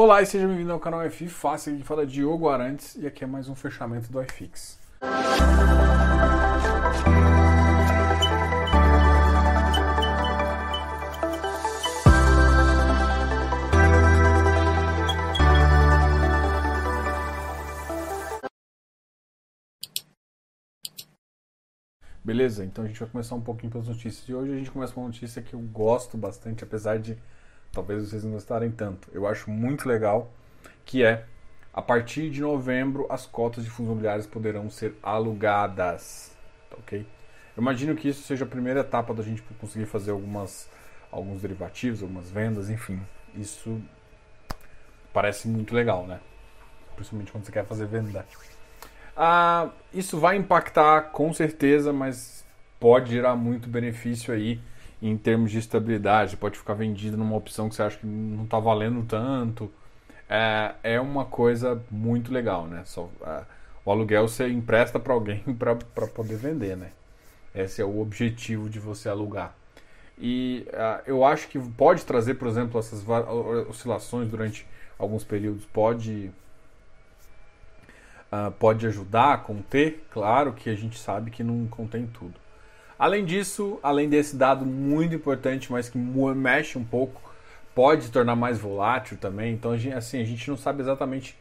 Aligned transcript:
Olá 0.00 0.22
e 0.22 0.26
seja 0.26 0.46
bem-vindo 0.46 0.72
ao 0.72 0.78
canal 0.78 1.10
FI 1.10 1.28
Fácil, 1.28 1.74
aqui 1.74 1.82
fala 1.82 2.06
Diogo 2.06 2.48
Arantes 2.48 2.94
e 2.94 3.04
aqui 3.04 3.24
é 3.24 3.26
mais 3.26 3.48
um 3.48 3.56
fechamento 3.56 4.12
do 4.12 4.22
iFix. 4.22 4.78
Beleza? 22.22 22.64
Então 22.64 22.84
a 22.84 22.86
gente 22.86 23.00
vai 23.00 23.08
começar 23.08 23.34
um 23.34 23.40
pouquinho 23.40 23.72
pelas 23.72 23.88
notícias. 23.88 24.28
E 24.28 24.32
hoje 24.32 24.52
a 24.52 24.56
gente 24.58 24.70
começa 24.70 24.92
com 24.92 25.00
uma 25.00 25.08
notícia 25.08 25.42
que 25.42 25.54
eu 25.54 25.60
gosto 25.60 26.16
bastante, 26.16 26.62
apesar 26.62 27.00
de 27.00 27.18
talvez 27.72 28.08
vocês 28.08 28.24
não 28.24 28.32
gostarem 28.32 28.70
tanto. 28.70 29.08
Eu 29.12 29.26
acho 29.26 29.50
muito 29.50 29.88
legal, 29.88 30.32
que 30.84 31.04
é 31.04 31.24
a 31.72 31.82
partir 31.82 32.30
de 32.30 32.40
novembro 32.40 33.06
as 33.08 33.26
cotas 33.26 33.64
de 33.64 33.70
fundos 33.70 33.90
imobiliários 33.90 34.26
poderão 34.26 34.68
ser 34.70 34.94
alugadas, 35.02 36.36
tá 36.70 36.76
ok? 36.78 37.06
Eu 37.56 37.60
imagino 37.60 37.94
que 37.94 38.08
isso 38.08 38.22
seja 38.22 38.44
a 38.44 38.48
primeira 38.48 38.80
etapa 38.80 39.12
da 39.14 39.22
gente 39.22 39.42
conseguir 39.60 39.86
fazer 39.86 40.10
algumas 40.10 40.68
alguns 41.10 41.40
derivativos, 41.40 42.02
algumas 42.02 42.30
vendas, 42.30 42.68
enfim. 42.68 43.00
Isso 43.34 43.80
parece 45.12 45.48
muito 45.48 45.74
legal, 45.74 46.06
né? 46.06 46.20
Principalmente 46.94 47.32
quando 47.32 47.44
você 47.44 47.52
quer 47.52 47.64
fazer 47.64 47.86
venda. 47.86 48.26
Ah, 49.16 49.70
isso 49.92 50.18
vai 50.18 50.36
impactar 50.36 51.10
com 51.10 51.32
certeza, 51.32 51.92
mas 51.92 52.44
pode 52.78 53.10
gerar 53.10 53.34
muito 53.36 53.68
benefício 53.68 54.32
aí 54.32 54.60
em 55.00 55.16
termos 55.16 55.50
de 55.50 55.58
estabilidade, 55.58 56.36
pode 56.36 56.58
ficar 56.58 56.74
vendido 56.74 57.16
numa 57.16 57.36
opção 57.36 57.68
que 57.68 57.74
você 57.74 57.82
acha 57.82 57.98
que 57.98 58.06
não 58.06 58.44
está 58.44 58.58
valendo 58.58 59.04
tanto. 59.06 59.70
É, 60.28 60.74
é 60.82 61.00
uma 61.00 61.24
coisa 61.24 61.80
muito 61.90 62.32
legal, 62.32 62.66
né? 62.66 62.82
Só, 62.84 63.08
é, 63.24 63.42
o 63.84 63.90
aluguel 63.90 64.28
você 64.28 64.48
empresta 64.48 64.98
para 64.98 65.14
alguém 65.14 65.42
para 65.54 66.06
poder 66.08 66.36
vender, 66.36 66.76
né? 66.76 66.90
Esse 67.54 67.80
é 67.80 67.84
o 67.84 68.00
objetivo 68.00 68.68
de 68.68 68.78
você 68.78 69.08
alugar. 69.08 69.54
E 70.20 70.66
uh, 70.68 71.02
eu 71.06 71.24
acho 71.24 71.48
que 71.48 71.58
pode 71.58 72.04
trazer, 72.04 72.34
por 72.34 72.48
exemplo, 72.48 72.78
essas 72.78 73.04
oscilações 73.68 74.28
durante 74.28 74.66
alguns 74.98 75.22
períodos, 75.24 75.64
pode, 75.66 76.30
uh, 78.32 78.50
pode 78.58 78.86
ajudar 78.86 79.34
a 79.34 79.38
conter. 79.38 80.04
Claro 80.10 80.52
que 80.52 80.68
a 80.68 80.74
gente 80.74 80.98
sabe 80.98 81.30
que 81.30 81.44
não 81.44 81.66
contém 81.68 82.06
tudo. 82.06 82.34
Além 82.98 83.24
disso, 83.24 83.78
além 83.82 84.08
desse 84.08 84.36
dado 84.36 84.66
muito 84.66 85.14
importante, 85.14 85.70
mas 85.70 85.88
que 85.88 85.96
mexe 85.96 86.76
um 86.76 86.84
pouco, 86.84 87.22
pode 87.74 88.04
se 88.04 88.10
tornar 88.10 88.34
mais 88.34 88.58
volátil 88.58 89.16
também. 89.16 89.54
Então, 89.54 89.72
assim, 89.96 90.20
a 90.20 90.24
gente 90.24 90.50
não 90.50 90.56
sabe 90.56 90.82
exatamente 90.82 91.36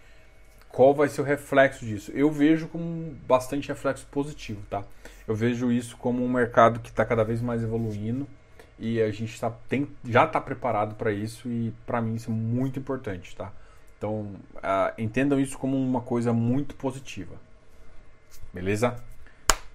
qual 0.70 0.94
vai 0.94 1.08
ser 1.08 1.22
o 1.22 1.24
reflexo 1.24 1.84
disso. 1.84 2.12
Eu 2.14 2.30
vejo 2.30 2.68
como 2.68 3.12
bastante 3.28 3.70
reflexo 3.70 4.06
positivo, 4.12 4.62
tá? 4.70 4.84
Eu 5.28 5.34
vejo 5.34 5.72
isso 5.72 5.98
como 5.98 6.24
um 6.24 6.30
mercado 6.30 6.80
que 6.80 6.90
está 6.90 7.04
cada 7.04 7.24
vez 7.24 7.42
mais 7.42 7.64
evoluindo 7.64 8.28
e 8.78 9.02
a 9.02 9.10
gente 9.12 9.40
tá, 9.40 9.50
tem, 9.68 9.88
já 10.06 10.26
está 10.26 10.40
preparado 10.40 10.94
para 10.94 11.12
isso 11.12 11.50
e 11.50 11.74
para 11.86 12.00
mim 12.00 12.14
isso 12.14 12.30
é 12.30 12.34
muito 12.34 12.78
importante, 12.78 13.36
tá? 13.36 13.52
Então, 13.98 14.36
uh, 14.58 14.94
entendam 14.96 15.40
isso 15.40 15.58
como 15.58 15.76
uma 15.76 16.02
coisa 16.02 16.32
muito 16.32 16.76
positiva. 16.76 17.36
Beleza? 18.54 18.96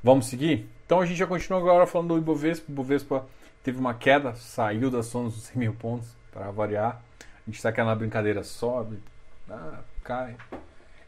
Vamos 0.02 0.26
seguir? 0.26 0.70
Então 0.92 1.00
a 1.00 1.06
gente 1.06 1.16
já 1.16 1.26
continua 1.26 1.58
agora 1.58 1.86
falando 1.86 2.08
do 2.08 2.18
Ibovespa. 2.18 2.66
O 2.68 2.72
Ibovespa 2.74 3.24
teve 3.62 3.78
uma 3.78 3.94
queda, 3.94 4.34
saiu 4.34 4.90
da 4.90 5.00
zona 5.00 5.30
dos 5.30 5.44
100 5.44 5.58
mil 5.58 5.72
pontos, 5.72 6.14
para 6.30 6.50
variar. 6.50 7.00
A 7.18 7.24
gente 7.46 7.56
está 7.56 7.70
aqui 7.70 7.82
na 7.82 7.94
brincadeira, 7.94 8.44
sobe, 8.44 8.98
ah, 9.48 9.78
cai. 10.04 10.36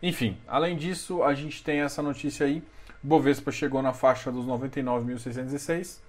Enfim, 0.03 0.39
além 0.49 0.75
disso, 0.75 1.23
a 1.23 1.35
gente 1.35 1.63
tem 1.63 1.83
essa 1.83 2.01
notícia 2.01 2.47
aí. 2.47 2.63
O 3.05 3.07
Bovespa 3.07 3.53
chegou 3.53 3.83
na 3.83 3.93
faixa 3.93 4.33
dos 4.33 4.47
99.606, 4.47 6.01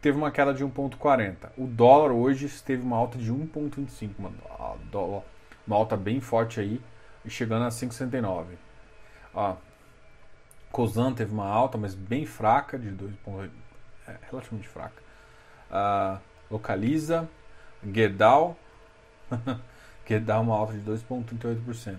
teve 0.00 0.18
uma 0.18 0.32
queda 0.32 0.52
de 0.52 0.64
1,40. 0.64 1.50
O 1.56 1.68
dólar 1.68 2.10
hoje 2.10 2.48
teve 2.64 2.82
uma 2.82 2.96
alta 2.96 3.18
de 3.18 3.32
1,25, 3.32 4.14
mano. 4.18 4.34
Dólar, 4.90 5.22
uma 5.64 5.76
alta 5.76 5.96
bem 5.96 6.20
forte 6.20 6.58
aí, 6.58 6.80
chegando 7.28 7.66
a 7.66 7.68
5,69. 7.68 8.46
Ó, 9.32 9.54
Cosan 10.72 11.12
teve 11.12 11.32
uma 11.32 11.46
alta, 11.46 11.76
mas 11.76 11.94
bem 11.94 12.24
fraca, 12.24 12.78
de 12.78 12.90
2 12.90 13.14
pontos, 13.16 13.50
é, 14.08 14.16
relativamente 14.30 14.68
fraca. 14.68 15.02
Uh, 15.70 16.18
localiza, 16.50 17.28
Gerdau, 17.84 18.56
Gerdau 20.08 20.42
uma 20.42 20.56
alta 20.56 20.72
de 20.72 20.80
2,38%. 20.80 21.98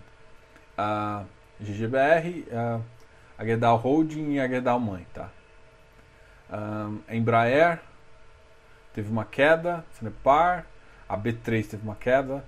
A 0.75 1.23
GGBR, 1.59 2.47
uh, 2.51 2.83
a 3.37 3.45
Gerdau 3.45 3.77
Holding 3.77 4.33
e 4.33 4.39
a 4.39 4.47
Gerdau 4.47 4.79
Mãe, 4.79 5.05
tá? 5.13 5.29
Uh, 6.49 6.99
Embraer 7.09 7.79
teve 8.93 9.09
uma 9.09 9.23
queda, 9.23 9.85
Sanepar, 9.93 10.65
a 11.07 11.17
B3 11.17 11.67
teve 11.67 11.83
uma 11.83 11.95
queda, 11.95 12.43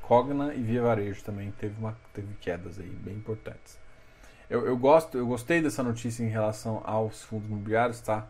Cogna 0.00 0.54
e 0.54 0.62
Via 0.62 0.82
Varejo 0.82 1.22
também 1.24 1.50
teve, 1.52 1.74
uma, 1.78 1.96
teve 2.14 2.32
quedas 2.36 2.78
aí 2.78 2.88
bem 2.88 3.14
importantes. 3.14 3.85
Eu, 4.48 4.66
eu, 4.66 4.76
gosto, 4.76 5.18
eu 5.18 5.26
gostei 5.26 5.60
dessa 5.60 5.82
notícia 5.82 6.22
em 6.22 6.28
relação 6.28 6.80
aos 6.84 7.22
fundos 7.22 7.48
imobiliários, 7.48 8.00
tá? 8.00 8.26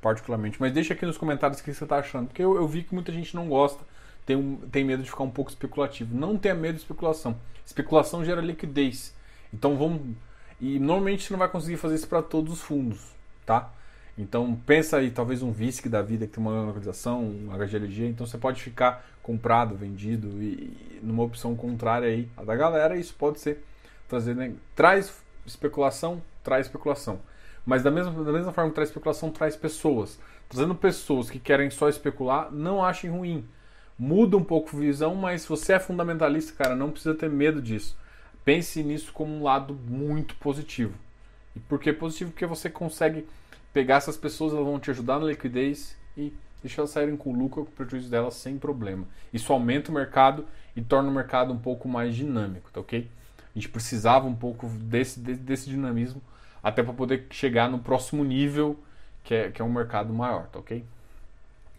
Particularmente. 0.00 0.60
Mas 0.60 0.72
deixa 0.72 0.94
aqui 0.94 1.06
nos 1.06 1.16
comentários 1.16 1.60
o 1.60 1.64
que 1.64 1.72
você 1.72 1.84
está 1.84 1.98
achando. 1.98 2.26
Porque 2.26 2.42
eu, 2.42 2.56
eu, 2.56 2.66
vi 2.66 2.82
que 2.82 2.94
muita 2.94 3.12
gente 3.12 3.36
não 3.36 3.48
gosta, 3.48 3.84
tem, 4.26 4.36
um, 4.36 4.56
tem 4.56 4.84
medo 4.84 5.02
de 5.02 5.10
ficar 5.10 5.22
um 5.22 5.30
pouco 5.30 5.50
especulativo. 5.50 6.16
Não 6.16 6.36
tenha 6.36 6.54
medo 6.54 6.74
de 6.74 6.80
especulação. 6.80 7.36
Especulação 7.64 8.24
gera 8.24 8.40
liquidez. 8.40 9.14
Então 9.52 9.76
vamos. 9.76 10.16
E 10.60 10.78
normalmente 10.78 11.24
você 11.24 11.32
não 11.32 11.38
vai 11.38 11.48
conseguir 11.48 11.76
fazer 11.76 11.94
isso 11.94 12.08
para 12.08 12.22
todos 12.22 12.52
os 12.52 12.60
fundos, 12.60 13.00
tá? 13.46 13.72
Então 14.18 14.54
pensa 14.66 14.98
aí, 14.98 15.10
talvez 15.10 15.42
um 15.42 15.50
VISC 15.50 15.88
da 15.88 16.02
vida 16.02 16.26
que 16.26 16.34
tem 16.34 16.44
uma 16.44 16.62
localização, 16.62 17.22
um 17.22 17.48
HGLG, 17.56 18.08
então 18.08 18.26
você 18.26 18.36
pode 18.36 18.60
ficar 18.62 19.06
comprado, 19.22 19.74
vendido 19.74 20.42
e, 20.42 20.76
e 20.92 21.00
numa 21.02 21.22
opção 21.22 21.56
contrária 21.56 22.08
aí 22.08 22.28
a 22.36 22.44
da 22.44 22.54
galera, 22.54 22.96
isso 22.96 23.14
pode 23.18 23.40
ser 23.40 23.64
trazer, 24.06 24.34
né? 24.34 24.52
traz 24.74 25.10
especulação 25.46 26.22
traz 26.42 26.66
especulação. 26.66 27.20
Mas 27.64 27.82
da 27.82 27.90
mesma, 27.90 28.24
da 28.24 28.32
mesma 28.32 28.52
forma 28.52 28.70
que 28.70 28.74
traz 28.74 28.88
especulação, 28.88 29.30
traz 29.30 29.56
pessoas. 29.56 30.18
Trazendo 30.48 30.74
pessoas 30.74 31.30
que 31.30 31.38
querem 31.38 31.70
só 31.70 31.88
especular, 31.88 32.50
não 32.50 32.84
achem 32.84 33.10
ruim. 33.10 33.46
Muda 33.98 34.36
um 34.36 34.44
pouco 34.44 34.74
a 34.74 34.80
visão, 34.80 35.14
mas 35.14 35.42
se 35.42 35.48
você 35.48 35.74
é 35.74 35.78
fundamentalista, 35.78 36.52
cara, 36.52 36.74
não 36.74 36.90
precisa 36.90 37.14
ter 37.14 37.28
medo 37.28 37.60
disso. 37.60 37.96
Pense 38.44 38.82
nisso 38.82 39.12
como 39.12 39.32
um 39.32 39.42
lado 39.42 39.74
muito 39.74 40.34
positivo. 40.36 40.94
E 41.54 41.60
por 41.60 41.78
que 41.78 41.92
positivo? 41.92 42.30
Porque 42.30 42.46
você 42.46 42.70
consegue 42.70 43.26
pegar 43.72 43.96
essas 43.96 44.16
pessoas, 44.16 44.52
elas 44.52 44.64
vão 44.64 44.80
te 44.80 44.90
ajudar 44.90 45.20
na 45.20 45.26
liquidez 45.26 45.96
e 46.16 46.32
deixar 46.62 46.82
elas 46.82 46.90
saírem 46.90 47.16
com 47.16 47.32
lucro 47.32 47.64
com 47.64 47.70
o 47.70 47.74
prejuízo 47.74 48.10
delas 48.10 48.34
sem 48.34 48.58
problema. 48.58 49.06
Isso 49.32 49.52
aumenta 49.52 49.90
o 49.90 49.94
mercado 49.94 50.46
e 50.74 50.82
torna 50.82 51.10
o 51.10 51.14
mercado 51.14 51.52
um 51.52 51.58
pouco 51.58 51.88
mais 51.88 52.14
dinâmico, 52.14 52.70
tá 52.72 52.80
ok? 52.80 53.08
A 53.54 53.58
gente 53.58 53.68
precisava 53.68 54.26
um 54.26 54.34
pouco 54.34 54.68
desse, 54.68 55.18
desse 55.20 55.68
dinamismo 55.68 56.22
até 56.62 56.82
para 56.82 56.92
poder 56.92 57.26
chegar 57.30 57.70
no 57.70 57.78
próximo 57.78 58.22
nível, 58.24 58.78
que 59.24 59.34
é, 59.34 59.50
que 59.50 59.60
é 59.60 59.64
um 59.64 59.72
mercado 59.72 60.12
maior, 60.12 60.46
tá 60.48 60.58
ok? 60.58 60.84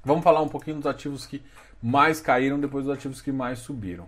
Vamos 0.04 0.24
falar 0.24 0.42
um 0.42 0.50
pouquinho 0.50 0.78
dos 0.78 0.88
ativos 0.88 1.26
que 1.26 1.42
mais 1.82 2.20
caíram 2.20 2.60
depois 2.60 2.86
dos 2.86 2.94
ativos 2.94 3.22
que 3.22 3.32
mais 3.32 3.60
subiram. 3.60 4.08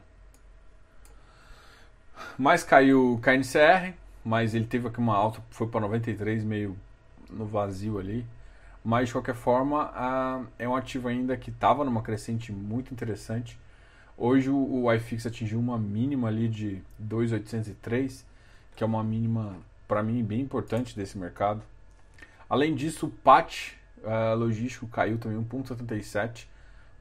Mais 2.38 2.63
caiu 2.63 3.13
o 3.13 3.19
KNCR, 3.19 3.94
mas 4.25 4.56
ele 4.56 4.66
teve 4.66 4.88
aqui 4.88 5.00
uma 5.00 5.16
alta, 5.16 5.41
foi 5.51 5.68
para 5.68 5.81
93, 5.81 6.44
meio 6.44 6.78
no 7.30 7.45
vazio 7.45 8.00
ali. 8.00 8.25
Mas 8.84 9.07
de 9.07 9.13
qualquer 9.13 9.35
forma, 9.35 10.50
é 10.59 10.68
um 10.68 10.75
ativo 10.75 11.07
ainda 11.07 11.38
que 11.38 11.50
estava 11.50 11.85
numa 11.85 12.01
crescente 12.01 12.51
muito 12.51 12.94
interessante. 12.94 13.57
Hoje 14.18 14.50
o, 14.50 14.91
iFix 14.94 15.25
atingiu 15.25 15.59
uma 15.59 15.78
mínima 15.78 16.28
ali 16.28 16.47
de 16.47 16.81
2,803, 17.00 18.25
que 18.75 18.83
é 18.83 18.88
uma 18.88 19.04
mínima 19.04 19.57
para 19.88 20.04
mim 20.04 20.24
bem 20.24 20.42
importante 20.42 20.95
desse 20.95 21.18
mercado. 21.18 21.62
Além 22.50 22.75
disso, 22.75 23.07
o 23.07 23.10
PAT 23.10 23.74
uh, 24.04 24.36
logístico 24.38 24.88
caiu 24.88 25.18
também 25.18 25.44
1,77, 25.44 26.48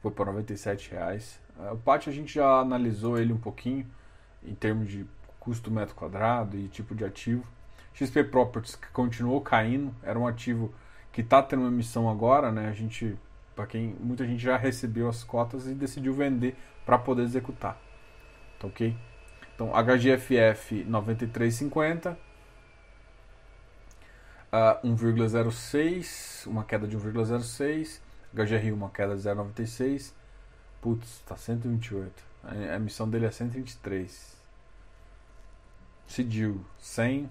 foi 0.00 0.10
para 0.10 0.26
97 0.26 0.90
reais. 0.90 1.38
Uh, 1.58 1.74
o 1.74 1.78
PAT 1.78 2.08
a 2.08 2.12
gente 2.12 2.34
já 2.34 2.60
analisou 2.60 3.18
ele 3.18 3.32
um 3.32 3.38
pouquinho 3.38 3.86
em 4.42 4.54
termos 4.54 4.88
de 4.88 5.06
custo 5.38 5.70
metro 5.70 5.94
quadrado 5.94 6.56
e 6.56 6.68
tipo 6.68 6.94
de 6.94 7.04
ativo. 7.04 7.44
XP 7.94 8.24
Properties 8.24 8.74
que 8.74 8.88
continuou 8.88 9.40
caindo, 9.40 9.94
era 10.02 10.18
um 10.18 10.26
ativo 10.26 10.72
que 11.12 11.20
está 11.20 11.42
tendo 11.42 11.60
uma 11.60 11.68
emissão 11.68 12.08
agora, 12.08 12.50
né? 12.50 12.68
A 12.68 12.72
gente, 12.72 13.18
para 13.54 13.66
quem 13.66 13.96
muita 14.00 14.26
gente 14.26 14.42
já 14.42 14.56
recebeu 14.56 15.08
as 15.08 15.22
cotas 15.22 15.66
e 15.66 15.74
decidiu 15.74 16.14
vender 16.14 16.56
para 16.84 16.98
poder 16.98 17.22
executar. 17.22 17.78
Tá 18.58 18.66
ok? 18.66 18.96
Então, 19.54 19.70
HGFF 19.70 20.84
93,50. 20.84 22.16
Uh, 24.52 24.86
1,06, 24.86 26.46
uma 26.46 26.64
queda 26.64 26.86
de 26.86 26.96
1,06. 26.96 28.00
HGRI 28.34 28.72
uma 28.72 28.90
queda 28.90 29.16
de 29.16 29.22
0,96. 29.22 30.12
Putz, 30.80 31.20
tá 31.26 31.36
128. 31.36 32.24
A 32.44 32.76
emissão 32.76 33.08
dele 33.08 33.26
é 33.26 33.30
123. 33.30 34.36
Cidil 36.06 36.64
100. 36.78 37.28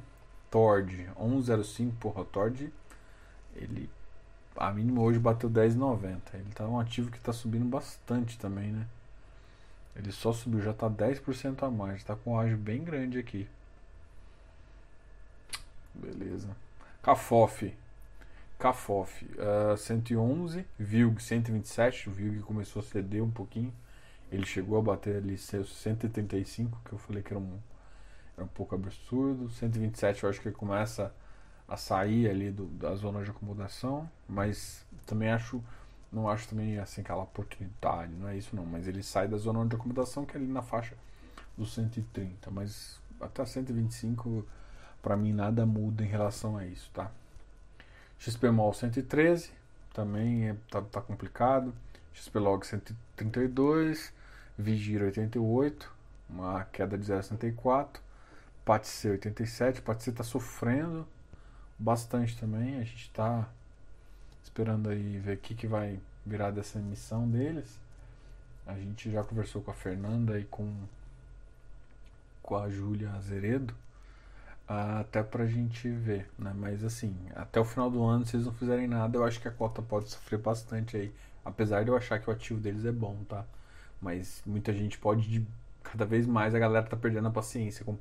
Tord 0.49 1.09
105. 1.17 1.95
Porra, 1.97 2.25
Tord 2.25 2.71
ele 3.55 3.89
a 4.55 4.71
mínima 4.71 5.01
hoje 5.01 5.19
bateu 5.19 5.49
10,90. 5.49 6.19
Ele 6.33 6.51
tá 6.53 6.67
um 6.67 6.79
ativo 6.79 7.11
que 7.11 7.17
está 7.17 7.33
subindo 7.33 7.65
bastante 7.65 8.37
também, 8.37 8.71
né? 8.71 8.85
Ele 9.95 10.11
só 10.11 10.31
subiu, 10.31 10.61
já 10.61 10.71
está 10.71 10.89
10% 10.89 11.63
a 11.63 11.69
mais. 11.69 11.97
Está 11.97 12.15
com 12.15 12.33
um 12.33 12.39
ágio 12.39 12.57
bem 12.57 12.83
grande 12.83 13.19
aqui. 13.19 13.47
Beleza. 15.93 16.49
Cafof. 17.03 17.73
Cafof. 18.57 19.25
Uh, 19.25 19.75
111. 19.77 20.65
Vilg 20.79 21.21
127. 21.21 22.09
O 22.09 22.11
Vilg 22.11 22.41
começou 22.41 22.81
a 22.81 22.83
ceder 22.83 23.23
um 23.23 23.31
pouquinho. 23.31 23.73
Ele 24.31 24.45
chegou 24.45 24.79
a 24.79 24.81
bater 24.81 25.17
ali 25.17 25.37
seus 25.37 25.75
135, 25.75 26.79
que 26.85 26.93
eu 26.93 26.97
falei 26.97 27.21
que 27.21 27.33
era 27.33 27.39
um, 27.39 27.59
era 28.37 28.45
um 28.45 28.49
pouco 28.49 28.73
absurdo. 28.73 29.49
127 29.49 30.23
eu 30.23 30.29
acho 30.29 30.39
que 30.39 30.47
ele 30.47 30.55
começa 30.55 31.13
a 31.71 31.77
sair 31.77 32.29
ali 32.29 32.51
do, 32.51 32.65
da 32.65 32.93
zona 32.95 33.23
de 33.23 33.31
acomodação, 33.31 34.09
mas 34.27 34.85
também 35.05 35.31
acho 35.31 35.63
não 36.11 36.27
acho 36.27 36.49
também 36.49 36.77
assim 36.77 36.99
aquela 36.99 37.23
oportunidade, 37.23 38.11
não 38.13 38.27
é 38.27 38.35
isso 38.35 38.53
não, 38.53 38.65
mas 38.65 38.89
ele 38.89 39.01
sai 39.01 39.29
da 39.29 39.37
zona 39.37 39.65
de 39.65 39.73
acomodação 39.73 40.25
que 40.25 40.35
é 40.35 40.39
ali 40.41 40.51
na 40.51 40.61
faixa 40.61 40.93
dos 41.57 41.73
130, 41.73 42.51
mas 42.51 42.99
até 43.21 43.45
125 43.45 44.45
para 45.01 45.15
mim 45.15 45.31
nada 45.31 45.65
muda 45.65 46.03
em 46.03 46.07
relação 46.07 46.57
a 46.57 46.65
isso, 46.65 46.91
tá? 46.93 47.09
XPMOL 48.19 48.73
113 48.73 49.53
também 49.93 50.49
é, 50.49 50.55
tá, 50.69 50.81
tá 50.81 50.99
complicado, 50.99 51.73
XPlog 52.13 52.67
132, 52.67 54.13
Vigir 54.57 55.01
88, 55.03 55.89
uma 56.29 56.65
queda 56.65 56.97
de 56.97 57.05
0,64, 57.05 58.01
PATC 58.65 59.09
87, 59.11 59.81
PATC 59.81 60.09
está 60.09 60.23
sofrendo, 60.25 61.07
bastante 61.81 62.37
também. 62.37 62.75
A 62.75 62.83
gente 62.83 63.07
está 63.07 63.49
esperando 64.43 64.89
aí 64.89 65.17
ver 65.17 65.37
o 65.37 65.39
que, 65.39 65.55
que 65.55 65.67
vai 65.67 65.99
virar 66.25 66.51
dessa 66.51 66.79
emissão 66.79 67.27
deles. 67.27 67.79
A 68.65 68.75
gente 68.75 69.11
já 69.11 69.23
conversou 69.23 69.61
com 69.61 69.71
a 69.71 69.73
Fernanda 69.73 70.39
e 70.39 70.45
com, 70.45 70.71
com 72.43 72.55
a 72.55 72.69
Júlia 72.69 73.11
Azeredo. 73.13 73.73
Até 74.67 75.21
pra 75.21 75.45
gente 75.45 75.89
ver, 75.89 76.29
né? 76.39 76.53
Mas 76.55 76.83
assim, 76.83 77.13
até 77.35 77.59
o 77.59 77.65
final 77.65 77.89
do 77.89 78.03
ano, 78.03 78.25
se 78.25 78.37
eles 78.37 78.45
não 78.45 78.53
fizerem 78.53 78.87
nada, 78.87 79.17
eu 79.17 79.25
acho 79.25 79.41
que 79.41 79.47
a 79.47 79.51
cota 79.51 79.81
pode 79.81 80.09
sofrer 80.09 80.39
bastante 80.39 80.95
aí. 80.95 81.13
Apesar 81.43 81.83
de 81.83 81.89
eu 81.89 81.97
achar 81.97 82.19
que 82.19 82.29
o 82.29 82.33
ativo 82.33 82.59
deles 82.59 82.85
é 82.85 82.91
bom, 82.91 83.17
tá? 83.27 83.43
Mas 84.01 84.41
muita 84.45 84.71
gente 84.71 84.97
pode. 84.97 85.45
Cada 85.83 86.05
vez 86.05 86.25
mais 86.25 86.55
a 86.55 86.59
galera 86.59 86.85
tá 86.85 86.95
perdendo 86.95 87.27
a 87.27 87.31
paciência 87.31 87.83
com, 87.83 87.97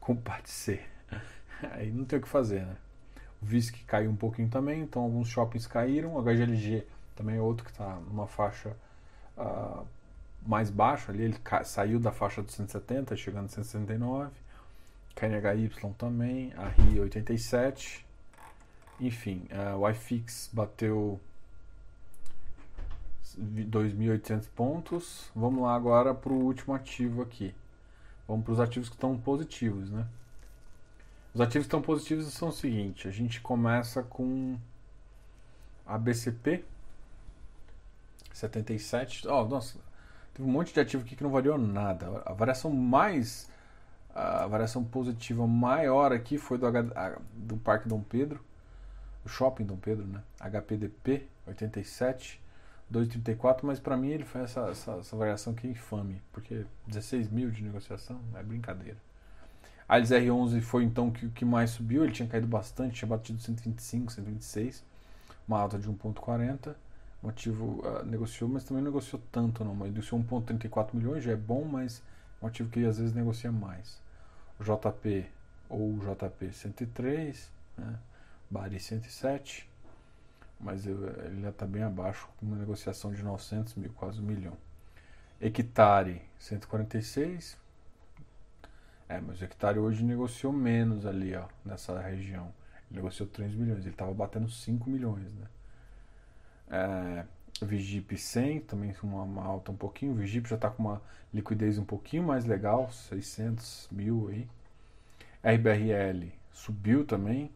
com 0.00 0.12
o 0.12 0.16
parte 0.16 0.50
C. 0.50 0.80
Aí 1.72 1.90
não 1.90 2.04
tem 2.04 2.18
o 2.18 2.22
que 2.22 2.28
fazer, 2.28 2.66
né? 2.66 2.76
VISC 3.44 3.84
caiu 3.86 4.10
um 4.10 4.16
pouquinho 4.16 4.48
também, 4.48 4.82
então 4.82 5.02
alguns 5.02 5.28
shoppings 5.28 5.66
caíram. 5.66 6.16
O 6.16 6.22
HGLG 6.22 6.86
também 7.14 7.36
é 7.36 7.40
outro 7.40 7.64
que 7.64 7.70
está 7.70 7.96
numa 8.08 8.26
faixa 8.26 8.76
uh, 9.36 9.86
mais 10.46 10.70
baixa 10.70 11.12
ali, 11.12 11.24
ele 11.24 11.36
saiu 11.64 11.98
da 11.98 12.12
faixa 12.12 12.42
dos 12.42 12.54
170, 12.54 13.16
chegando 13.16 13.46
a 13.46 13.48
169. 13.48 14.30
KNHY 15.14 15.70
também, 15.96 16.52
a 16.56 16.68
RI 16.68 17.00
87. 17.00 18.04
Enfim, 19.00 19.46
uh, 19.50 19.78
o 19.78 19.88
iFix 19.90 20.50
bateu 20.52 21.20
2.800 23.38 24.48
pontos. 24.54 25.30
Vamos 25.34 25.62
lá 25.62 25.74
agora 25.74 26.14
para 26.14 26.32
o 26.32 26.44
último 26.44 26.74
ativo 26.74 27.22
aqui. 27.22 27.54
Vamos 28.26 28.44
para 28.44 28.52
os 28.52 28.60
ativos 28.60 28.88
que 28.88 28.96
estão 28.96 29.16
positivos, 29.16 29.90
né? 29.90 30.06
Os 31.34 31.40
ativos 31.40 31.66
estão 31.66 31.82
positivos 31.82 32.32
são 32.32 32.48
o 32.48 32.52
seguinte: 32.52 33.08
a 33.08 33.10
gente 33.10 33.40
começa 33.40 34.02
com 34.02 34.56
a 35.84 35.98
BCP 35.98 36.64
77. 38.32 39.26
Oh, 39.28 39.44
nossa, 39.44 39.78
teve 40.32 40.48
um 40.48 40.52
monte 40.52 40.72
de 40.72 40.80
ativo 40.80 41.04
aqui 41.04 41.16
que 41.16 41.22
não 41.24 41.30
variou 41.30 41.58
nada. 41.58 42.22
A 42.24 42.32
variação 42.32 42.70
mais 42.70 43.52
a 44.14 44.46
variação 44.46 44.84
positiva 44.84 45.44
maior 45.44 46.12
aqui 46.12 46.38
foi 46.38 46.56
do, 46.56 46.66
H, 46.66 47.18
do 47.34 47.56
Parque 47.56 47.88
Dom 47.88 48.00
Pedro, 48.00 48.40
o 49.24 49.28
Shopping 49.28 49.64
Dom 49.64 49.76
Pedro, 49.76 50.06
né? 50.06 50.22
HPDP 50.38 51.26
87, 51.48 52.40
2,34, 52.92 53.60
mas 53.64 53.80
para 53.80 53.96
mim 53.96 54.10
ele 54.10 54.24
foi 54.24 54.42
essa, 54.42 54.68
essa, 54.68 54.92
essa 54.92 55.16
variação 55.16 55.52
que 55.52 55.66
é 55.66 55.70
infame, 55.70 56.22
porque 56.32 56.64
16 56.86 57.28
mil 57.28 57.50
de 57.50 57.64
negociação 57.64 58.20
é 58.36 58.42
brincadeira. 58.42 58.98
A 59.88 59.98
R11 60.00 60.60
foi 60.62 60.84
então 60.84 61.08
o 61.08 61.12
que, 61.12 61.44
mais 61.44 61.70
subiu, 61.70 62.04
ele 62.04 62.12
tinha 62.12 62.28
caído 62.28 62.46
bastante, 62.46 62.96
tinha 62.96 63.08
batido 63.08 63.40
125, 63.40 64.12
126, 64.12 64.82
uma 65.46 65.60
alta 65.60 65.78
de 65.78 65.88
1,40. 65.88 66.74
O 67.22 67.28
ativo 67.28 67.82
uh, 67.86 68.04
negociou, 68.04 68.48
mas 68.48 68.64
também 68.64 68.82
não 68.82 68.90
negociou 68.90 69.20
tanto, 69.32 69.64
não. 69.64 69.74
Mas 69.74 69.90
negociou 69.90 70.20
1,34 70.22 70.94
milhões, 70.94 71.24
já 71.24 71.32
é 71.32 71.36
bom, 71.36 71.64
mas 71.64 72.02
ativo 72.46 72.68
que 72.70 72.84
às 72.84 72.98
vezes 72.98 73.14
negocia 73.14 73.50
mais. 73.50 73.98
O 74.58 74.64
JP 74.64 75.26
ou 75.68 75.98
JP 75.98 76.52
103, 76.52 77.50
né? 77.76 77.98
Bari 78.50 78.78
107, 78.78 79.68
mas 80.60 80.86
eu, 80.86 81.08
ele 81.24 81.42
já 81.42 81.48
está 81.48 81.66
bem 81.66 81.82
abaixo, 81.82 82.28
com 82.38 82.46
uma 82.46 82.56
negociação 82.56 83.12
de 83.12 83.22
900 83.22 83.74
mil, 83.74 83.90
quase 83.94 84.20
um 84.20 84.24
milhão. 84.24 84.56
Hectare 85.40 86.22
146, 86.38 87.56
é, 89.08 89.20
mas 89.20 89.40
o 89.40 89.44
hectare 89.44 89.78
hoje 89.78 90.02
negociou 90.02 90.52
menos 90.52 91.04
ali, 91.04 91.34
ó, 91.34 91.46
nessa 91.64 91.98
região. 92.00 92.52
Ele 92.90 93.00
negociou 93.00 93.28
3 93.28 93.54
milhões, 93.54 93.80
ele 93.80 93.90
estava 93.90 94.12
batendo 94.14 94.48
5 94.48 94.88
milhões, 94.88 95.32
né? 95.34 95.46
É, 96.70 97.24
Vigip 97.64 98.16
100, 98.16 98.60
também 98.60 98.94
uma, 99.02 99.22
uma, 99.22 99.44
alta 99.44 99.70
um 99.70 99.76
pouquinho. 99.76 100.12
O 100.12 100.16
Vigip 100.16 100.48
já 100.48 100.56
está 100.56 100.70
com 100.70 100.82
uma 100.82 101.02
liquidez 101.32 101.78
um 101.78 101.84
pouquinho 101.84 102.22
mais 102.22 102.44
legal, 102.44 102.90
600 102.90 103.88
mil 103.92 104.28
aí. 104.28 104.48
RBRL 105.44 106.32
subiu 106.52 107.04
também, 107.04 107.52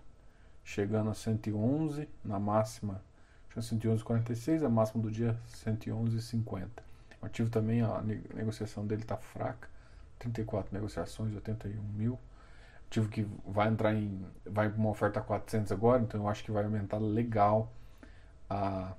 chegando 0.62 1.10
a 1.10 1.14
111, 1.14 2.08
na 2.22 2.38
máxima, 2.38 3.02
tinha 3.50 3.62
111,46, 3.62 4.64
a 4.64 4.68
máxima 4.68 5.02
do 5.02 5.10
dia 5.10 5.38
111,50. 5.48 6.68
O 7.20 7.26
ativo 7.26 7.50
também, 7.50 7.80
a 7.80 8.02
negociação 8.34 8.86
dele 8.86 9.02
está 9.02 9.16
fraca. 9.16 9.68
34 10.18 10.74
negociações, 10.74 11.34
81 11.34 11.82
mil. 11.82 12.18
Tive 12.90 13.08
que 13.08 13.28
vai 13.46 13.68
entrar 13.68 13.94
em. 13.94 14.26
Vai 14.46 14.68
uma 14.68 14.90
oferta 14.90 15.20
400 15.20 15.72
agora, 15.72 16.02
então 16.02 16.22
eu 16.22 16.28
acho 16.28 16.42
que 16.42 16.50
vai 16.50 16.64
aumentar 16.64 16.98
legal 16.98 17.72
a. 18.48 18.94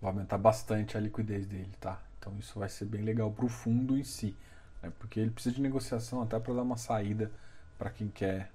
Vai 0.00 0.12
aumentar 0.12 0.38
bastante 0.38 0.96
a 0.96 1.00
liquidez 1.00 1.46
dele, 1.46 1.72
tá? 1.80 2.00
Então 2.18 2.36
isso 2.38 2.58
vai 2.58 2.68
ser 2.68 2.84
bem 2.84 3.02
legal 3.02 3.30
para 3.32 3.44
o 3.44 3.48
fundo 3.48 3.98
em 3.98 4.04
si, 4.04 4.36
né? 4.82 4.92
porque 4.98 5.18
ele 5.18 5.30
precisa 5.30 5.56
de 5.56 5.60
negociação 5.60 6.22
até 6.22 6.38
para 6.38 6.54
dar 6.54 6.62
uma 6.62 6.76
saída 6.76 7.30
para 7.76 7.90
quem 7.90 8.08
quer 8.08 8.50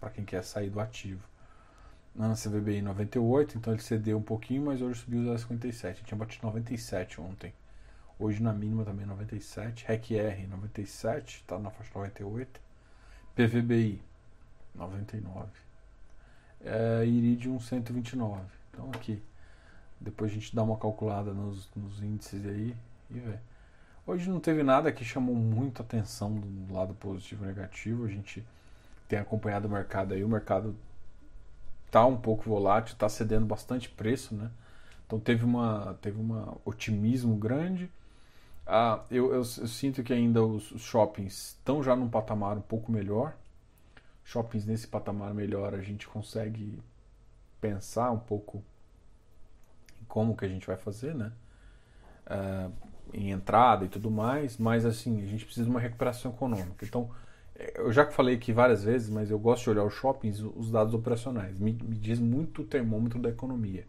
para 0.00 0.10
quem 0.10 0.24
quer 0.24 0.42
sair 0.44 0.70
do 0.70 0.80
ativo. 0.80 1.22
Na 2.14 2.34
CVBI 2.34 2.80
98, 2.80 3.58
então 3.58 3.72
ele 3.72 3.82
cedeu 3.82 4.18
um 4.18 4.22
pouquinho, 4.22 4.64
mas 4.64 4.80
hoje 4.80 5.00
subiu 5.00 5.32
a 5.32 5.38
57. 5.38 6.00
Ele 6.00 6.06
tinha 6.06 6.18
batido 6.18 6.46
97 6.46 7.20
ontem. 7.20 7.52
Hoje 8.18 8.42
na 8.42 8.52
mínima 8.52 8.84
também 8.84 9.04
97. 9.04 9.84
REC-R 9.86 10.46
97, 10.46 11.36
está 11.36 11.58
na 11.58 11.70
faixa 11.70 11.90
98. 11.94 12.60
PVBI 13.34 14.00
99. 14.74 15.48
É, 16.64 17.04
Iridium 17.04 17.60
129. 17.60 18.42
Então 18.70 18.90
aqui. 18.94 19.22
Depois 20.00 20.30
a 20.30 20.34
gente 20.34 20.54
dá 20.54 20.62
uma 20.62 20.78
calculada 20.78 21.32
nos, 21.32 21.68
nos 21.74 22.02
índices 22.02 22.46
aí 22.46 22.76
e 23.10 23.18
vê. 23.18 23.38
Hoje 24.06 24.30
não 24.30 24.40
teve 24.40 24.62
nada 24.62 24.92
que 24.92 25.04
chamou 25.04 25.34
muito 25.34 25.82
atenção 25.82 26.32
do 26.34 26.72
lado 26.72 26.94
positivo 26.94 27.44
e 27.44 27.48
negativo. 27.48 28.04
A 28.04 28.08
gente 28.08 28.46
tem 29.08 29.18
acompanhado 29.18 29.68
o 29.68 29.70
mercado 29.70 30.14
aí. 30.14 30.24
O 30.24 30.28
mercado 30.28 30.74
está 31.86 32.06
um 32.06 32.16
pouco 32.16 32.44
volátil, 32.48 32.94
está 32.94 33.08
cedendo 33.08 33.44
bastante 33.46 33.88
preço, 33.88 34.34
né? 34.34 34.50
Então 35.06 35.20
teve 35.20 35.44
uma 35.44 35.98
teve 36.00 36.18
um 36.18 36.56
otimismo 36.64 37.36
grande 37.36 37.90
ah, 38.66 39.04
eu, 39.10 39.26
eu, 39.26 39.36
eu, 39.36 39.44
sinto 39.44 40.02
que 40.02 40.12
ainda 40.12 40.42
os, 40.42 40.64
shoppings 40.78 41.56
estão 41.58 41.82
já 41.82 41.94
num 41.94 42.08
patamar 42.08 42.58
um 42.58 42.62
pouco 42.62 42.90
melhor. 42.90 43.36
Shoppings 44.24 44.66
nesse 44.66 44.88
patamar 44.88 45.32
melhor 45.32 45.72
a 45.74 45.80
gente 45.80 46.08
consegue 46.08 46.82
pensar 47.60 48.10
um 48.10 48.18
pouco 48.18 48.62
em 50.00 50.04
como 50.06 50.36
que 50.36 50.44
a 50.44 50.48
gente 50.48 50.66
vai 50.66 50.76
fazer, 50.76 51.14
né? 51.14 51.32
Ah, 52.26 52.70
em 53.14 53.30
entrada 53.30 53.84
e 53.84 53.88
tudo 53.88 54.10
mais, 54.10 54.58
mas 54.58 54.84
assim, 54.84 55.22
a 55.22 55.26
gente 55.26 55.44
precisa 55.44 55.64
de 55.64 55.70
uma 55.70 55.80
recuperação 55.80 56.32
econômica. 56.32 56.84
Então, 56.84 57.08
é, 57.54 57.80
eu 57.80 57.92
já 57.92 58.04
falei 58.10 58.34
aqui 58.34 58.52
várias 58.52 58.82
vezes, 58.82 59.08
mas 59.08 59.30
eu 59.30 59.38
gosto 59.38 59.64
de 59.64 59.70
olhar 59.70 59.84
os 59.84 59.94
shoppings, 59.94 60.40
os 60.40 60.70
dados 60.70 60.92
operacionais. 60.92 61.58
Me, 61.58 61.72
me 61.72 61.96
diz 61.96 62.18
muito 62.18 62.62
o 62.62 62.64
termômetro 62.64 63.20
da 63.20 63.28
economia. 63.28 63.86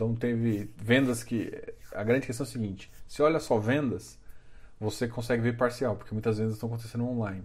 Então 0.00 0.14
teve 0.14 0.70
vendas 0.78 1.22
que. 1.22 1.52
A 1.92 2.02
grande 2.02 2.26
questão 2.26 2.46
é 2.46 2.48
a 2.48 2.50
seguinte: 2.50 2.90
se 3.06 3.20
olha 3.20 3.38
só 3.38 3.58
vendas, 3.58 4.18
você 4.80 5.06
consegue 5.06 5.42
ver 5.42 5.58
parcial, 5.58 5.94
porque 5.94 6.14
muitas 6.14 6.38
vendas 6.38 6.54
estão 6.54 6.70
acontecendo 6.70 7.06
online. 7.06 7.44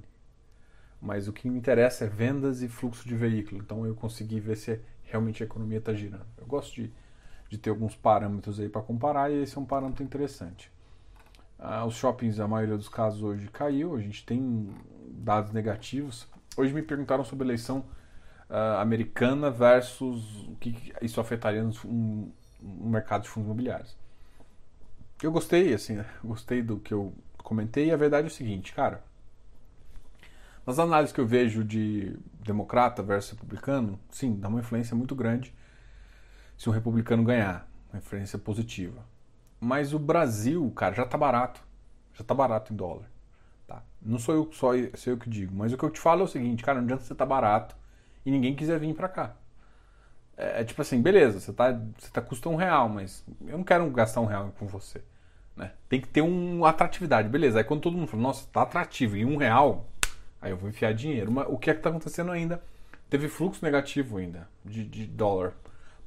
Mas 1.01 1.27
o 1.27 1.33
que 1.33 1.49
me 1.49 1.57
interessa 1.57 2.05
é 2.05 2.07
vendas 2.07 2.61
e 2.61 2.69
fluxo 2.69 3.05
de 3.05 3.13
veículo. 3.13 3.61
Então 3.61 3.85
eu 3.85 3.93
consegui 3.93 4.39
ver 4.39 4.55
se 4.55 4.79
realmente 5.03 5.43
a 5.43 5.45
economia 5.45 5.79
está 5.79 5.93
girando. 5.93 6.25
Eu 6.37 6.47
gosto 6.47 6.75
de, 6.75 6.93
de 7.49 7.57
ter 7.57 7.71
alguns 7.71 7.93
parâmetros 7.93 8.57
aí 8.57 8.69
para 8.69 8.81
comparar 8.81 9.29
e 9.29 9.43
esse 9.43 9.57
é 9.57 9.59
um 9.59 9.65
parâmetro 9.65 10.01
interessante. 10.01 10.71
Ah, 11.59 11.85
os 11.85 11.95
shoppings, 11.95 12.39
a 12.39 12.47
maioria 12.47 12.77
dos 12.77 12.87
casos 12.87 13.21
hoje 13.21 13.49
caiu, 13.49 13.97
a 13.97 13.99
gente 13.99 14.25
tem 14.25 14.73
dados 15.09 15.51
negativos. 15.51 16.25
Hoje 16.55 16.73
me 16.73 16.81
perguntaram 16.81 17.25
sobre 17.25 17.45
eleição 17.45 17.79
uh, 18.49 18.79
americana 18.79 19.51
versus 19.51 20.47
o 20.47 20.55
que 20.55 20.93
isso 21.01 21.19
afetaria 21.19 21.61
um, 21.83 22.31
um 22.65 22.89
mercado 22.89 23.23
de 23.23 23.29
fundos 23.29 23.47
imobiliários. 23.47 23.95
Eu 25.21 25.31
gostei, 25.31 25.73
assim, 25.73 26.03
gostei 26.23 26.61
do 26.61 26.79
que 26.79 26.93
eu 26.93 27.13
comentei 27.37 27.87
e 27.87 27.91
a 27.91 27.97
verdade 27.97 28.27
é 28.27 28.31
o 28.31 28.33
seguinte, 28.33 28.73
cara. 28.73 29.03
Nas 30.65 30.79
análises 30.79 31.13
que 31.13 31.21
eu 31.21 31.27
vejo 31.27 31.63
de 31.63 32.17
democrata 32.39 33.03
versus 33.03 33.31
republicano, 33.31 33.99
sim, 34.09 34.35
dá 34.39 34.47
uma 34.47 34.59
influência 34.59 34.95
muito 34.95 35.15
grande 35.15 35.53
se 36.57 36.69
um 36.69 36.71
republicano 36.71 37.23
ganhar, 37.23 37.69
uma 37.91 37.99
influência 37.99 38.39
positiva. 38.39 39.05
Mas 39.59 39.93
o 39.93 39.99
Brasil, 39.99 40.71
cara, 40.75 40.95
já 40.95 41.05
tá 41.05 41.17
barato. 41.17 41.61
Já 42.13 42.23
tá 42.23 42.33
barato 42.33 42.73
em 42.73 42.75
dólar. 42.75 43.09
Tá? 43.67 43.83
Não 44.01 44.17
sou 44.17 44.35
eu 44.35 44.49
só 44.53 44.71
sou 44.95 45.13
eu 45.13 45.17
que 45.17 45.29
digo, 45.29 45.53
mas 45.55 45.73
o 45.73 45.77
que 45.77 45.83
eu 45.83 45.89
te 45.89 45.99
falo 45.99 46.21
é 46.21 46.23
o 46.23 46.27
seguinte, 46.27 46.63
cara, 46.63 46.79
não 46.79 46.85
adianta 46.85 47.03
você 47.03 47.15
tá 47.15 47.25
barato 47.25 47.75
e 48.25 48.31
ninguém 48.31 48.55
quiser 48.55 48.79
vir 48.79 48.95
para 48.95 49.09
cá. 49.09 49.35
É, 50.37 50.61
é, 50.61 50.63
tipo 50.63 50.81
assim, 50.81 51.01
beleza, 51.01 51.39
você 51.39 51.53
tá, 51.53 51.71
você 51.97 52.09
tá 52.11 52.21
custando 52.21 52.55
um 52.55 52.59
real, 52.59 52.89
mas 52.89 53.23
eu 53.47 53.57
não 53.57 53.63
quero 53.63 53.89
gastar 53.89 54.21
um 54.21 54.25
real 54.25 54.53
com 54.59 54.67
você. 54.67 55.01
Né? 55.55 55.71
Tem 55.87 56.01
que 56.01 56.07
ter 56.07 56.21
uma 56.21 56.69
atratividade, 56.69 57.29
beleza. 57.29 57.57
Aí 57.57 57.63
quando 57.63 57.81
todo 57.81 57.97
mundo 57.97 58.07
fala, 58.07 58.23
nossa, 58.23 58.45
tá 58.51 58.61
atrativo, 58.63 59.15
e 59.15 59.25
um 59.25 59.37
real, 59.37 59.87
aí 60.41 60.51
eu 60.51 60.57
vou 60.57 60.69
enfiar 60.69 60.93
dinheiro. 60.93 61.31
Mas 61.31 61.47
o 61.49 61.57
que 61.57 61.69
é 61.69 61.73
que 61.73 61.81
tá 61.81 61.89
acontecendo 61.89 62.31
ainda? 62.31 62.61
Teve 63.09 63.29
fluxo 63.29 63.63
negativo 63.63 64.17
ainda 64.17 64.49
de, 64.63 64.83
de 64.83 65.05
dólar 65.05 65.53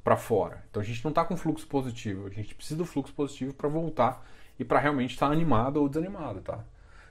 para 0.03 0.15
fora. 0.15 0.63
Então 0.69 0.81
a 0.81 0.85
gente 0.85 1.03
não 1.03 1.11
tá 1.11 1.25
com 1.25 1.35
fluxo 1.35 1.65
positivo. 1.67 2.27
A 2.27 2.29
gente 2.29 2.53
precisa 2.53 2.77
do 2.77 2.85
fluxo 2.85 3.13
positivo 3.13 3.53
para 3.53 3.67
voltar 3.67 4.25
e 4.59 4.65
para 4.65 4.79
realmente 4.79 5.13
estar 5.13 5.27
tá 5.27 5.33
animado 5.33 5.77
ou 5.77 5.89
desanimado, 5.89 6.41
tá? 6.41 6.63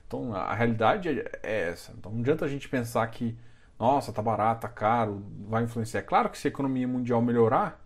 Então 0.07 0.33
a 0.33 0.53
realidade 0.53 1.09
é, 1.09 1.39
é 1.43 1.69
essa. 1.69 1.91
Então 1.97 2.11
não 2.11 2.21
adianta 2.21 2.45
a 2.45 2.47
gente 2.47 2.69
pensar 2.69 3.05
que 3.07 3.37
nossa, 3.79 4.11
tá 4.11 4.21
barato, 4.21 4.61
tá 4.61 4.67
caro, 4.67 5.23
vai 5.47 5.63
influenciar. 5.63 6.01
Claro 6.01 6.29
que 6.29 6.37
se 6.37 6.47
a 6.47 6.51
economia 6.51 6.87
mundial 6.87 7.21
melhorar, 7.21 7.79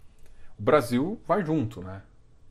o 0.57 0.63
Brasil 0.63 1.21
vai 1.27 1.45
junto, 1.45 1.81
né? 1.83 2.01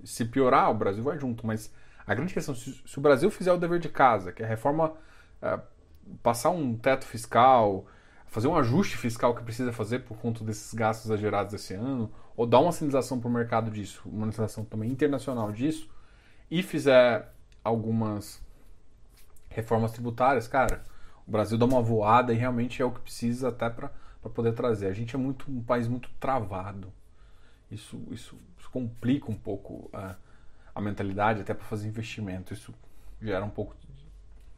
Se 0.04 0.24
piorar, 0.24 0.70
o 0.70 0.74
Brasil 0.74 1.02
vai 1.02 1.18
junto. 1.18 1.44
Mas 1.44 1.72
a 2.06 2.14
grande 2.14 2.32
questão, 2.32 2.54
se, 2.54 2.80
o 2.96 3.00
Brasil 3.00 3.30
fizer 3.30 3.52
o 3.52 3.58
dever 3.58 3.80
de 3.80 3.88
casa, 3.88 4.32
que 4.32 4.42
é 4.42 4.46
a 4.46 4.48
reforma, 4.48 4.92
é, 5.40 5.58
passar 6.22 6.50
um 6.50 6.76
teto 6.76 7.04
fiscal, 7.04 7.86
fazer 8.26 8.46
um 8.46 8.56
ajuste 8.56 8.96
fiscal 8.96 9.34
que 9.34 9.42
precisa 9.42 9.72
fazer 9.72 10.00
por 10.00 10.16
conta 10.18 10.44
desses 10.44 10.72
gastos 10.72 11.06
exagerados 11.06 11.52
esse 11.52 11.74
ano, 11.74 12.12
ou 12.36 12.46
dar 12.46 12.60
uma 12.60 12.70
sinalização 12.70 13.18
para 13.18 13.28
o 13.28 13.32
mercado 13.32 13.70
disso, 13.72 14.02
uma 14.06 14.30
sinalização 14.30 14.64
também 14.64 14.90
internacional 14.90 15.50
disso, 15.50 15.90
e 16.48 16.62
fizer 16.62 17.32
algumas 17.64 18.40
reformas 19.50 19.92
tributárias, 19.92 20.46
cara, 20.46 20.82
o 21.26 21.30
Brasil 21.30 21.56
dá 21.56 21.64
uma 21.64 21.80
voada 21.80 22.32
e 22.32 22.36
realmente 22.36 22.82
é 22.82 22.84
o 22.84 22.90
que 22.90 23.00
precisa 23.00 23.48
até 23.48 23.70
para 23.70 23.90
poder 24.34 24.52
trazer. 24.52 24.86
A 24.86 24.92
gente 24.92 25.14
é 25.14 25.18
muito 25.18 25.50
um 25.50 25.62
país 25.62 25.88
muito 25.88 26.10
travado. 26.18 26.92
Isso, 27.70 28.00
isso, 28.10 28.38
isso 28.58 28.70
complica 28.70 29.30
um 29.30 29.34
pouco 29.34 29.88
a, 29.92 30.16
a 30.74 30.80
mentalidade 30.80 31.40
até 31.40 31.54
para 31.54 31.64
fazer 31.64 31.88
investimento. 31.88 32.52
Isso 32.52 32.74
gera 33.20 33.44
um 33.44 33.50
pouco 33.50 33.76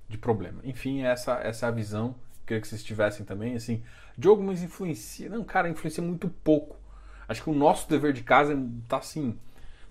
de, 0.08 0.18
problema. 0.18 0.60
Enfim, 0.64 1.02
essa, 1.02 1.34
essa 1.40 1.66
é 1.66 1.68
a 1.68 1.72
visão. 1.72 2.14
Queria 2.46 2.60
que 2.60 2.68
vocês 2.68 2.84
tivessem 2.84 3.26
também. 3.26 3.56
Assim, 3.56 3.82
Diogo, 4.16 4.42
mas 4.42 4.62
influencia. 4.62 5.28
Não, 5.28 5.42
cara, 5.42 5.68
influencia 5.68 6.02
muito 6.02 6.28
pouco. 6.28 6.76
Acho 7.28 7.42
que 7.42 7.50
o 7.50 7.54
nosso 7.54 7.88
dever 7.88 8.12
de 8.12 8.22
casa 8.22 8.54
está 8.82 8.98
assim: 8.98 9.38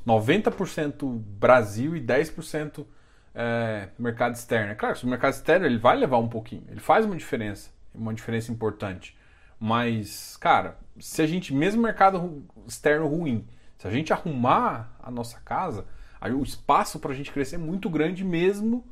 90% 0.07 1.17
Brasil 1.19 1.95
e 1.95 2.01
10% 2.01 2.85
é, 3.33 3.89
mercado 3.97 4.33
externo. 4.33 4.71
É 4.71 4.75
claro 4.75 4.97
o 5.03 5.07
mercado 5.07 5.33
externo 5.33 5.65
ele 5.65 5.77
vai 5.77 5.97
levar 5.97 6.17
um 6.17 6.27
pouquinho, 6.27 6.63
ele 6.69 6.79
faz 6.79 7.05
uma 7.05 7.15
diferença, 7.15 7.71
uma 7.93 8.13
diferença 8.13 8.51
importante. 8.51 9.17
Mas, 9.59 10.35
cara, 10.37 10.77
se 10.99 11.21
a 11.21 11.27
gente, 11.27 11.53
mesmo 11.53 11.81
mercado 11.81 12.43
externo 12.67 13.07
ruim, 13.07 13.47
se 13.77 13.87
a 13.87 13.91
gente 13.91 14.11
arrumar 14.11 14.95
a 15.01 15.09
nossa 15.09 15.39
casa, 15.39 15.85
aí 16.19 16.33
o 16.33 16.43
espaço 16.43 16.99
para 16.99 17.11
a 17.11 17.15
gente 17.15 17.31
crescer 17.31 17.55
é 17.55 17.59
muito 17.59 17.89
grande 17.89 18.23
mesmo 18.23 18.85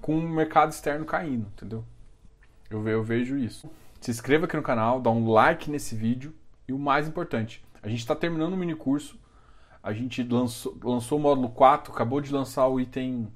com 0.00 0.18
o 0.18 0.28
mercado 0.28 0.70
externo 0.70 1.04
caindo, 1.04 1.46
entendeu? 1.46 1.84
Eu, 2.70 2.86
eu 2.88 3.02
vejo 3.02 3.36
isso. 3.36 3.70
Se 4.00 4.10
inscreva 4.10 4.46
aqui 4.46 4.56
no 4.56 4.62
canal, 4.62 5.00
dá 5.00 5.10
um 5.10 5.30
like 5.30 5.70
nesse 5.70 5.94
vídeo 5.94 6.34
e 6.66 6.72
o 6.72 6.78
mais 6.78 7.06
importante, 7.06 7.64
a 7.82 7.88
gente 7.88 8.00
está 8.00 8.14
terminando 8.14 8.54
o 8.54 8.56
mini 8.56 8.74
curso, 8.74 9.18
a 9.82 9.92
gente 9.92 10.22
lançou, 10.22 10.76
lançou 10.82 11.18
o 11.18 11.20
módulo 11.20 11.50
4, 11.50 11.92
acabou 11.92 12.20
de 12.20 12.32
lançar 12.32 12.66
o 12.66 12.80
item 12.80 13.28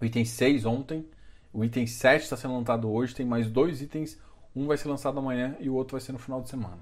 o 0.00 0.04
item 0.04 0.24
6 0.24 0.64
ontem, 0.64 1.06
o 1.52 1.64
item 1.64 1.86
7 1.86 2.22
está 2.22 2.36
sendo 2.36 2.54
lançado 2.54 2.90
hoje, 2.90 3.14
tem 3.14 3.26
mais 3.26 3.48
dois 3.48 3.82
itens, 3.82 4.18
um 4.54 4.66
vai 4.66 4.76
ser 4.76 4.88
lançado 4.88 5.18
amanhã 5.18 5.56
e 5.60 5.68
o 5.68 5.74
outro 5.74 5.92
vai 5.92 6.00
ser 6.00 6.12
no 6.12 6.18
final 6.18 6.40
de 6.40 6.48
semana. 6.48 6.78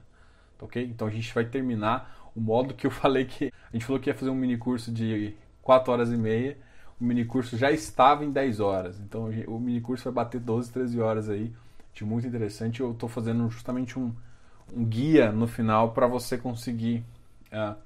Tá 0.59 0.67
ok? 0.67 0.85
Então 0.85 1.07
a 1.07 1.11
gente 1.11 1.33
vai 1.35 1.45
terminar 1.45 2.31
o 2.35 2.41
modo 2.41 2.75
que 2.75 2.87
eu 2.87 2.91
falei 2.93 3.25
que. 3.25 3.53
A 3.71 3.77
gente 3.77 3.85
falou 3.85 4.01
que 4.01 4.11
ia 4.11 4.15
fazer 4.15 4.31
um 4.31 4.35
mini 4.35 4.57
curso 4.57 4.91
de 4.91 5.35
4 5.63 5.93
horas 5.93 6.11
e 6.11 6.17
meia. 6.17 6.57
O 7.01 7.05
mini 7.05 7.25
curso 7.25 7.57
já 7.57 7.71
estava 7.71 8.25
em 8.25 8.33
10 8.33 8.61
horas. 8.61 8.99
Então 9.01 9.31
o 9.47 9.59
mini 9.59 9.81
curso 9.81 10.05
vai 10.05 10.25
bater 10.25 10.41
12, 10.41 10.73
13 10.73 11.01
horas 11.01 11.29
aí. 11.29 11.53
De 11.95 12.05
muito 12.05 12.27
interessante. 12.27 12.81
Eu 12.81 12.93
estou 12.93 13.09
fazendo 13.09 13.49
justamente 13.51 13.99
um, 13.99 14.13
um 14.75 14.85
guia 14.85 15.31
no 15.31 15.47
final 15.47 15.93
para 15.93 16.07
você 16.07 16.37
conseguir 16.37 17.05
uh, 17.53 17.77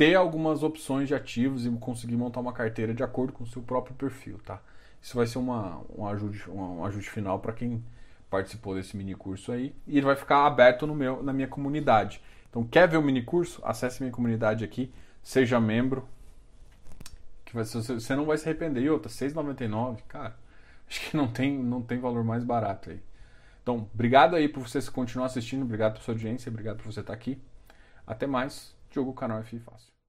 ter 0.00 0.14
algumas 0.14 0.62
opções 0.62 1.08
de 1.08 1.14
ativos 1.14 1.66
e 1.66 1.70
conseguir 1.72 2.16
montar 2.16 2.40
uma 2.40 2.54
carteira 2.54 2.94
de 2.94 3.02
acordo 3.02 3.34
com 3.34 3.44
o 3.44 3.46
seu 3.46 3.60
próprio 3.60 3.94
perfil, 3.94 4.38
tá? 4.38 4.58
Isso 4.98 5.14
vai 5.14 5.26
ser 5.26 5.36
uma, 5.36 5.82
um, 5.94 6.06
ajuste, 6.06 6.50
um 6.50 6.82
ajuste 6.86 7.10
final 7.10 7.38
para 7.38 7.52
quem 7.52 7.84
participou 8.30 8.74
desse 8.74 8.96
mini 8.96 9.14
curso 9.14 9.52
aí 9.52 9.76
e 9.86 9.98
ele 9.98 10.06
vai 10.06 10.16
ficar 10.16 10.46
aberto 10.46 10.86
no 10.86 10.94
meu, 10.94 11.22
na 11.22 11.34
minha 11.34 11.46
comunidade. 11.46 12.22
Então, 12.48 12.64
quer 12.64 12.88
ver 12.88 12.96
o 12.96 13.02
mini 13.02 13.22
curso? 13.22 13.60
Acesse 13.62 14.00
minha 14.00 14.10
comunidade 14.10 14.64
aqui, 14.64 14.90
seja 15.22 15.60
membro, 15.60 16.08
que 17.44 17.54
vai, 17.54 17.64
você 17.66 18.16
não 18.16 18.24
vai 18.24 18.38
se 18.38 18.48
arrepender. 18.48 18.80
E 18.82 18.88
outra, 18.88 19.12
6,99, 19.12 19.98
cara, 20.08 20.34
acho 20.88 21.10
que 21.10 21.14
não 21.14 21.28
tem, 21.28 21.58
não 21.58 21.82
tem 21.82 21.98
valor 21.98 22.24
mais 22.24 22.42
barato 22.42 22.88
aí. 22.88 23.02
Então, 23.62 23.86
obrigado 23.92 24.34
aí 24.34 24.48
por 24.48 24.66
você 24.66 24.80
continuar 24.90 25.26
assistindo, 25.26 25.60
obrigado 25.60 25.92
por 25.96 26.02
sua 26.02 26.14
audiência, 26.14 26.48
obrigado 26.48 26.78
por 26.78 26.90
você 26.90 27.00
estar 27.00 27.12
aqui. 27.12 27.38
Até 28.06 28.26
mais. 28.26 28.79
Jogo 28.90 29.14
canal 29.14 29.40
F 29.42 29.58
Fácil. 29.60 29.99